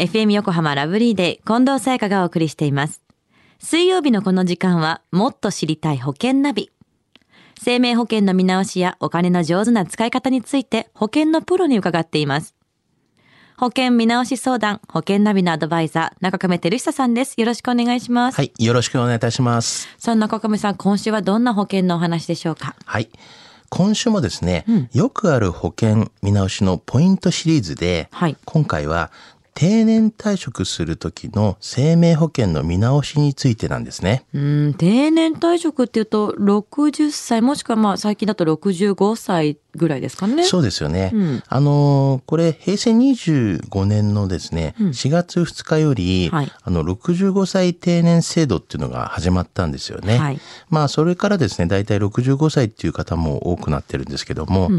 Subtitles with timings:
[0.00, 3.02] FM 横浜ラブリーで近藤沙耶香がお送りしています。
[3.58, 6.70] 水曜日のこの時間は、もっと知りたい保険ナビ。
[7.62, 12.54] 生命保険の見直しやお金の上手な使い方について保険のプロに伺っています。
[13.58, 17.38] 保険見直し相談、保険ナビのアドバイザー、中亀照久さんです。
[17.38, 18.36] よろしくお願いします。
[18.36, 19.86] はい、よろしくお願いいたします。
[19.98, 22.74] さあ、中亀さん、今週はどんな保険のお話でしょうか？
[22.86, 23.10] はい。
[23.68, 24.64] 今週もですね、
[24.94, 29.12] よくある保険見直しのポイントシリーズで、はい今回は
[29.60, 34.24] 定年退職する時の生命保険の見直しについてなんですね。
[34.32, 40.44] うん、定年退職っていうと、60歳、もしくはまあ最近だと65歳ぐらいですかね。
[40.44, 41.10] そうですよね。
[41.12, 50.16] うんあのーこれ平成25年のですね、4月2日より、はいあの65歳定年制度っていうのが始まったんですよね。
[50.16, 50.40] はい
[50.70, 54.70] まあそれからですね、大体65歳っていう方も多くなってるんですけども、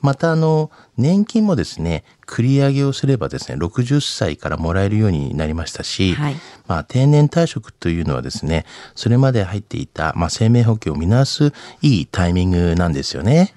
[0.00, 11.52] またあの年金もですね、繰り上げをすればですね、60歳からもらえるようになりましたし、はいまあ定年退職というのはですね、それまで入っていたまあ生命保険を見直す
[11.82, 13.52] いいタイミングなんですよね。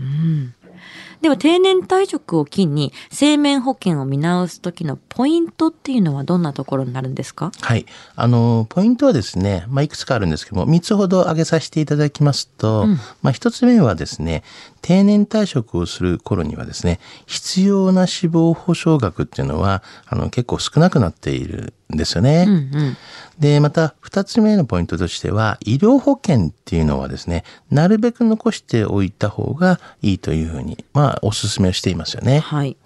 [1.21, 7.51] では定年退職を機に生命保険を見直す時のポイントっていうのはどんなところになるんですか？
[7.61, 7.85] はい。
[8.15, 12.85] あの、ポイントはですね、まあ、いくつかあるんですけども、3つほど挙げさせていただきますと、
[13.21, 14.43] まあ、1つ目はですね、
[14.81, 22.45] 定年退職をする頃にはですね、必要な死亡保障額っていうのは、あの、結構少なくなっているんですよね。
[22.47, 22.97] うんうん。
[23.39, 32.39] で、また、二つ目のポイントとしては、医療保険っていうのはですね、なるべく残しておいた方がいいというふうに、まあ、お勧めをしていますよね。
[32.39, 32.77] はい。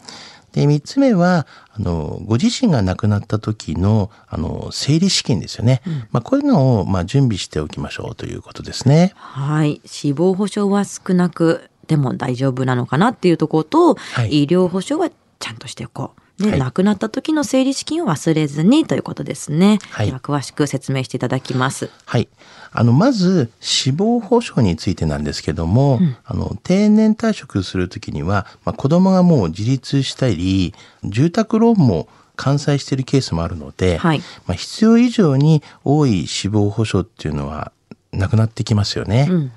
[0.53, 5.81] で、三つ目は、あの、ご自身が亡くなった時の、あの、整理資金ですよね。
[6.11, 9.13] まあ、こういうのを、まあ、準備しておきましょうということですね。
[9.15, 9.81] はい。
[9.85, 16.21] 死亡保障は少なくても大丈夫なのかなっていうところと、はい医療保障はちゃんとしておこう。
[16.41, 19.79] で、はい亡くなった時の整理資金を忘れずにということですね。
[19.89, 21.89] はいでは詳しく説明していただきます。
[22.05, 22.27] はい。
[22.73, 32.07] あの、まず、死亡保障についてなんですけども、あの、定年退職するときには、まあ、子供がもう自立したり、住宅ローンも
[32.37, 37.71] 完済しているケースもあるので、はいまあ、必要以上に多い死亡保障っていうのは
[38.13, 39.27] なくなってきますよね。
[39.29, 39.51] うん。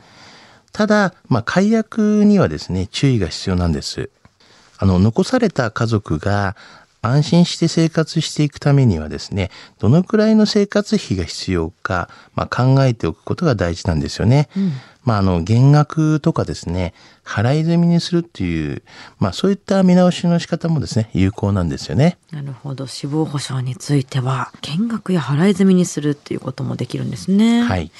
[0.72, 4.11] ただ、まあ、解約にはですね、注意が必要なんです。
[4.79, 6.57] あの、残された家族が
[7.03, 14.49] 安心して生活していくためにはですね、どのくらいの生活費が必要か、まあ、考えておくことが大事なんですよね。
[15.04, 16.94] まあ、あの、減額とかですね、
[17.25, 18.82] 払い済みにするっていう、
[19.19, 22.19] まあ、そういった見直しの仕方もですね、有効なんですよね。
[22.31, 22.87] なるほど。
[22.87, 27.62] 死亡保障については、見学や払い済みにするっていうこともできるんですね。
[27.62, 27.91] はい。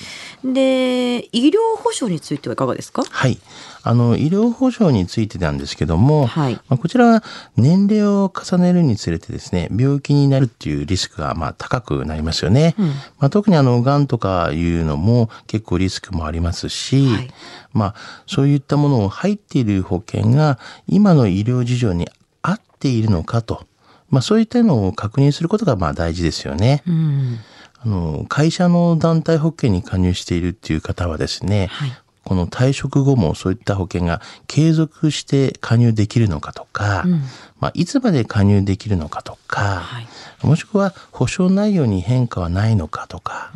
[0.45, 3.03] で、医療保障についてはいかがですか？
[3.09, 3.39] はい。
[3.87, 7.23] あの、医療保障についてなんですけども、はいまあ、こちらは
[7.57, 12.75] 年齢を重ねるにつれてですね、病気になるっていうリスクがまあ高くなりますよね。
[13.19, 17.31] まあ、特にあの、癌とかいうのも結構リスクもありますし、はい
[17.75, 17.95] まあ、
[18.27, 22.09] そういったものを入っている保険が今の医療事情に
[22.41, 23.67] 合っているのかと、
[24.09, 26.83] まあ、そういったのを確認することがまあ大事ですよね。
[26.87, 27.39] うん。
[27.81, 31.93] あの、会社の団体保険に加入しているっていう方はですね、はい
[32.25, 37.05] この退職後もそういった保険が継続して加入できるのかとか、
[37.61, 40.07] まあ、いつまで加入できるのかとか、はい
[40.43, 43.51] もしくは保証内容に変化はないのかとか、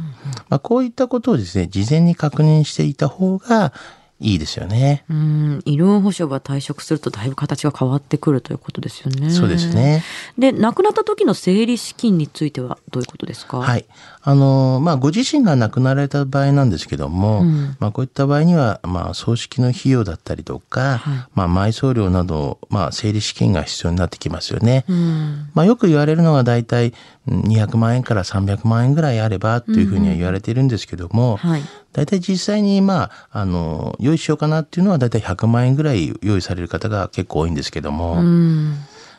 [0.49, 3.75] まあ、こういったことをですね、事前に確認していた方が
[4.21, 5.05] いいですよね。
[5.11, 9.31] うん、医療保障が退職するとだいぶ形が変わってくるということですよね。
[9.31, 9.69] そうです。
[9.75, 10.03] ね。
[10.39, 13.59] で、亡くなった時の整理資金についてはどういうことですか？
[13.59, 13.85] はい。
[14.29, 24.85] あの、まあ、ご自身が亡くなられた場合なんですけども、うんまあ、こういった場合には、まあ、葬式の費用だったりとか、はいまあ、埋葬料など、まあ、整理資金が必要になってきますよね。
[24.87, 25.51] うん。
[25.55, 26.93] まあ、よく言われるのが大体
[27.27, 31.63] うん200万円から300万円ぐらいあればというふうには言われているんですけども、はい。
[31.95, 38.75] 大体実際にまあ、あの、用意しようかなっていうのは大体100万円ぐらい用意される方が結構多いんですけども、うん。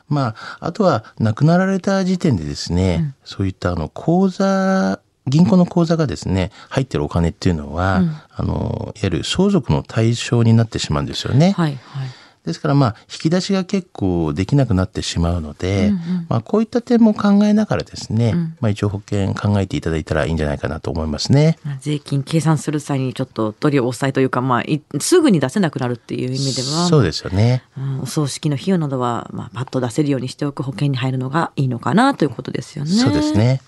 [0.09, 8.01] まあ、あとは亡くなられた時点でですね、そういったあの、口座、銀行の口座がですね、入ってるお金っていうのは、
[8.31, 11.51] あの、いわゆる相続の対象になってしまうんですよね。
[11.51, 11.75] はい。
[11.75, 12.09] はい。
[12.49, 15.93] ですからまあ引き出しが結構できなくなってしまうので、
[16.27, 21.57] まあこういった点も考えながらですね、まあ一応保険考えていただいたらいいんじゃないかなと思いますね。
[21.79, 27.63] 税金計算する際にちょっと取り押さえというか、まあ、いすぐに出せなくなるっていう意味では、そうですよね。
[27.77, 32.91] うんお葬式の費用などは、まあ、パッと出せるようにしておく保険に入るのがいいのかなということですよね。
[32.91, 33.33] そうです。
[33.33, 33.61] ね。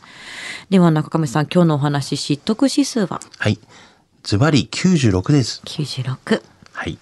[0.70, 3.20] では中亀さん、今日のお話、知得指数は？
[3.38, 3.60] はい。
[4.24, 5.62] ズバリ96です。
[5.66, 6.42] 96。
[6.72, 6.98] はい。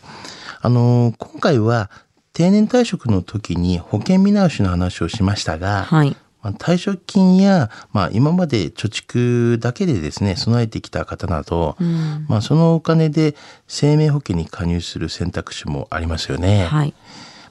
[0.62, 1.90] あのー今回は
[2.34, 6.16] 定年退職の時に保険見直しの話をしましたが、はい。
[6.42, 13.36] まあ、退職金や、まあ、今まで貯蓄だけでですね備えてきた方など、うんまあ、そのお金で
[13.68, 16.66] 生命保険に加入する選択肢もありますよね。
[16.66, 16.94] はい。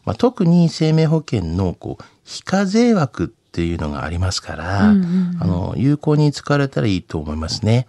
[0.04, 7.86] まあ、特に生命保険のこう非課税枠っていうのがありますから、うんうんうんあの有効に使われたらいいと思いますね。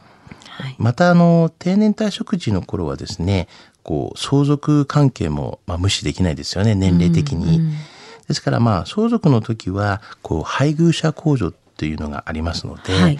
[0.50, 0.75] はい。
[0.77, 3.48] またあの定年退職時の頃はですね
[3.84, 7.58] こう相続関係も、まあ、無視できないですよね年齢的に。
[7.58, 7.74] うんうん
[8.30, 13.20] ですからまあ相続の時はこう配偶者控除っていうのがありますので、はい。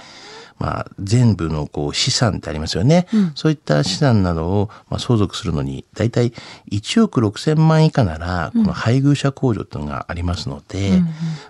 [0.60, 3.32] まあ、全部のこう資産ってありますよね、うん。
[3.34, 6.34] そういった資産などをまあ相続するのに大体
[6.70, 11.08] 1億6,000万以下ならこの配偶者控除っていうのがありますので、うんうん。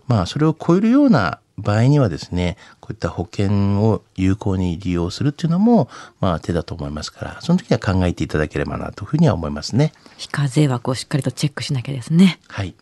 [0.08, 5.90] まあそれを超えるような場合にはですねこういった保険を有効に利用するっていうのも
[6.20, 9.94] まあ手だと思いますからその時は考えていただければなというふうには思いますね。
[10.18, 12.40] 非課税枠をしっかりとチェックしなきゃですね。
[12.48, 12.74] はい